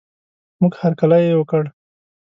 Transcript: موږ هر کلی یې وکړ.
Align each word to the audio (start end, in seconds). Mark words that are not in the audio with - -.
موږ 0.61 0.73
هر 0.81 0.91
کلی 0.99 1.19
یې 1.27 1.33
وکړ. 1.37 1.63